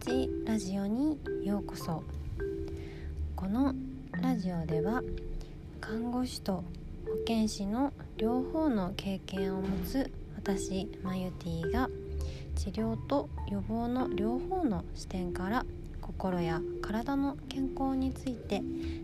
[0.00, 2.02] ちラジオにようこそ
[3.36, 3.74] この
[4.12, 5.02] ラジオでは
[5.78, 6.64] 看護師と保
[7.26, 11.90] 健師の両方の経験を持つ私マユティが
[12.56, 15.66] 治療と予防の両方の視点から
[16.00, 18.62] 心や体の健康について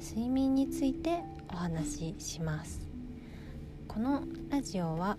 [0.00, 1.20] 睡眠について
[1.52, 2.80] お話しします。
[3.86, 5.18] このラジオは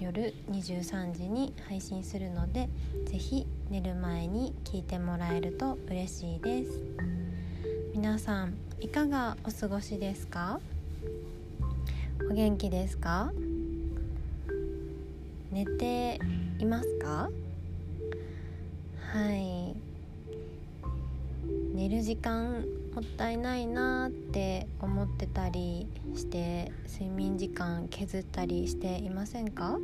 [0.00, 2.68] 夜23時に配信するので
[3.06, 6.82] 是非寝る前に聞いてもらえると嬉しいです。
[7.94, 10.60] 皆さんいかがお過ごしですか？
[12.30, 13.32] お元気ですか？
[15.50, 16.20] 寝て
[16.58, 17.30] いますか？
[19.14, 19.74] はい。
[21.74, 22.64] 寝る時間
[22.96, 29.72] もったいないなって思ってたりして睡眠時間削ったりしていませんか？
[29.74, 29.78] は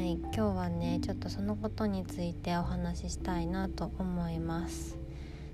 [0.00, 4.96] い今日はねちょっとそのことについてお話ししたいなと思います。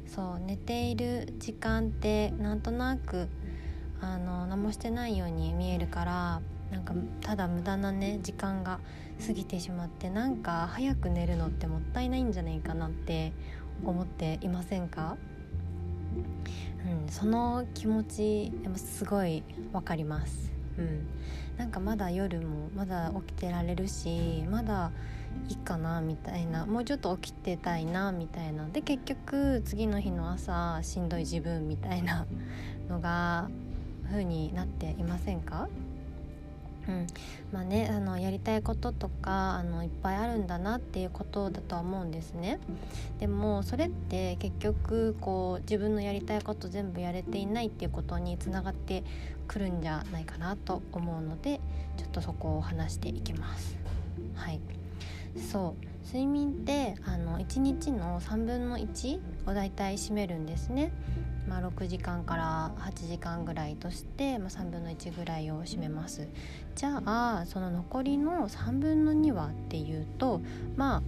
[0.06, 3.26] そう寝ている時間ってなんとなく
[4.00, 8.78] あの何もしてないように見えるからなんかただ無駄なね時間が
[9.26, 13.32] 過ぎてしまってなんか早く寝るのってもったいないんじゃないかなって
[13.84, 15.16] 思っていませんか、
[16.86, 21.06] うん、その気持ちでもすごいわかります、うん、
[21.56, 24.92] なんかまだ夜もまだ起きてられるしまだ
[25.48, 28.68] いいかなみたいなもうちょっと起きてたいなみたいな。
[28.68, 32.26] で結局次の日の朝しんどい自分みたいな
[32.88, 33.48] のが
[34.06, 35.68] 風になっていませんか？
[36.88, 37.06] うん。
[37.52, 42.58] まあね、あのやりたいこととかあのいっぱいあるんだなっていうことだとは思うんですね。
[43.20, 49.04] でもそれって結局こう自分のやりたいこと全部やれていないっていうことにつながって
[49.46, 51.60] くるんじゃないかなと思うので
[51.96, 53.76] ちょっとそこを話していきます。
[54.34, 54.60] はい。
[55.50, 55.94] そう。
[56.06, 57.23] 睡眠ってあの
[57.54, 60.90] 1日の3分の1をだいたい占めるんですね。
[61.48, 66.26] まあ、6時間から8時間ぐらいとして、まあ、3分の1ぐらいを占めます。
[66.74, 70.40] じゃあその残りの3分の2はっていうと
[70.74, 71.02] まあ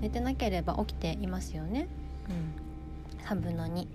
[0.00, 1.88] 寝てなければ起きていますよね、
[2.28, 3.88] うん、3分の2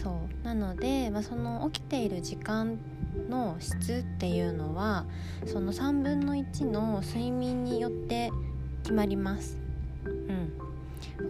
[0.00, 0.44] そう。
[0.44, 2.78] なので、まあ、その起きている時間
[3.28, 5.06] の質っていうのは
[5.46, 8.30] その3分の1の睡眠によって
[8.84, 9.58] 決まります。
[10.04, 10.69] うん。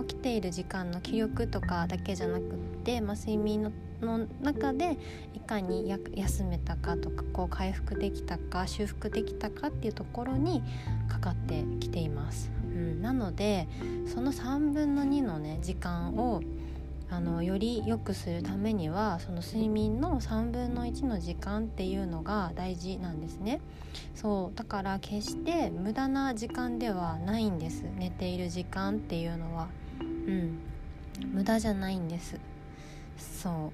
[0.06, 2.54] 起きている時間の気力とかだけじゃなくっ
[2.84, 4.96] て、まあ、睡眠のの中で
[5.34, 10.62] いかに休めたかとかこう回復できたか修復できたかっていうところに
[11.08, 12.50] かかってきています。
[12.64, 13.68] うん、なので
[14.06, 16.40] その3分の2のね時間を
[17.10, 23.60] あのより良くするためにはその睡眠の3分の1の時間っていうのが大事なんですね。
[24.14, 27.84] そうだから決して無駄な時間ではないんです。
[27.96, 29.68] 寝ている時間っていうのは。
[30.00, 30.58] うん。
[31.32, 32.38] 無駄じゃないんです。
[33.18, 33.72] そ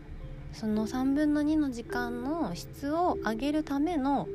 [0.53, 0.57] う。
[0.57, 4.27] その3分の2の時間の質を上げるための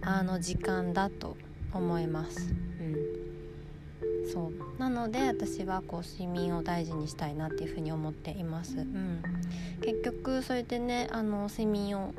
[0.00, 1.36] あの時間だと
[1.74, 2.54] 思います。
[4.36, 4.78] そう。
[4.78, 9.22] なので私はこう睡眠を大事にしたいなっていうふうに思っています、うん、
[9.80, 12.12] 結局それでねあの睡眠を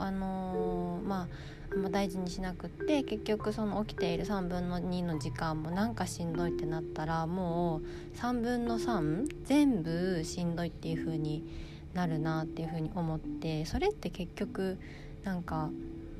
[0.00, 7.82] あのー、まあ大事にしなくって結局その起きている3分の2の時間もなんかしんどいってなったらも
[8.14, 11.44] う3分の3全部しんどいっていう風に
[11.92, 14.78] なるなっていう風に思ってそれって結局
[15.22, 15.68] なんか、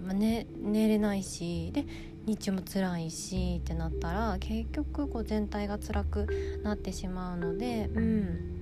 [0.04, 1.84] まあね、寝れないしで
[2.26, 6.26] 日中も辛いしってなったら結局こう全体が辛く
[6.62, 8.60] なってしまうのでうん。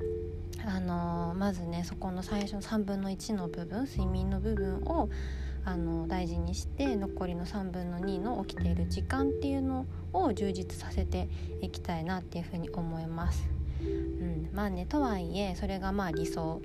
[0.66, 5.08] あのー、まずねそこの最初の3分の1の部分睡眠の部分を
[5.64, 11.28] あの大事にして残りの3分の2の起きている時間っていうのを充実させて
[11.62, 13.48] いきたいなっていうふうに思います。
[13.80, 16.60] うん、まあねとはいえそれがまあ理想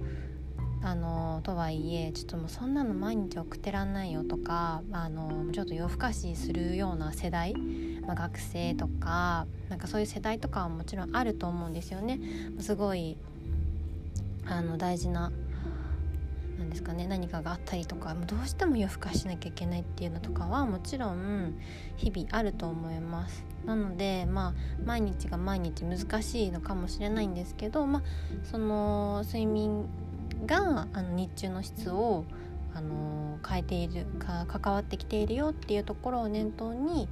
[0.84, 7.56] あのとはいえちょっともうそんなの毎日送ってらんないよとかあのちょっと夜更かしするような世代、
[8.06, 12.20] まあ、学生とかなんかそういう世代とかはもちろんあると思うんですよね。
[12.60, 13.18] すごい
[14.46, 15.32] あの大事な
[16.58, 21.56] なんですかね何かがあったりとかどうしても夜更かしなきゃいけないっていうのとかはもちろん
[21.98, 24.54] 日々あると思いますなのでまあ
[24.86, 28.04] 毎日が毎日難しいのかもしれないんですけどまあ
[28.44, 29.88] その睡眠
[30.46, 32.26] があの日中の質を
[32.76, 37.08] あの変えているか関わってきているよっていうところを念頭に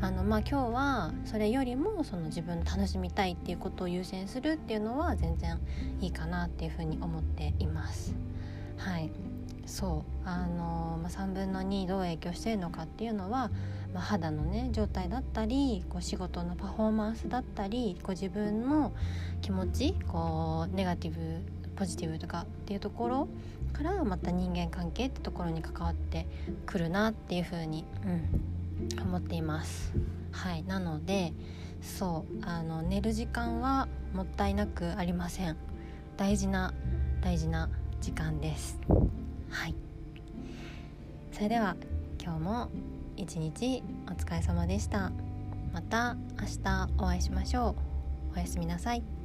[0.00, 5.58] あの、まあ、今日はそれよりもその自分の楽しみたいっていうことを優先するっていうのは全然
[6.00, 8.14] いいかなっていうふうに思っています。
[8.76, 9.10] はい
[9.64, 13.50] そうあの、まあ、3分の2どう影響しているのかっていうのは、
[13.92, 18.92] まあ、肌のね状態だったりこう仕事のパフォーマンスだったりこう自分の
[19.42, 21.42] 気持ちこうネガティブ
[21.76, 23.28] ポジティブとかっていうところ
[23.72, 26.26] からまた人間関係ってところに関わって
[26.64, 29.92] くるなっていうふうに、うん、思っています。
[30.32, 30.64] はい。
[30.64, 31.32] なので
[31.82, 35.56] そうあの寝る時間はもったいなくありません。
[36.16, 36.72] 大事な
[37.20, 37.68] 大事な
[38.00, 38.78] 時間です。
[39.50, 39.74] はい。
[41.32, 41.76] それでは
[42.22, 42.70] 今日も
[43.16, 45.12] 一日お疲れ様でした。
[45.72, 47.76] また明日お会いしましょ
[48.34, 48.36] う。
[48.36, 49.15] おやすみなさい。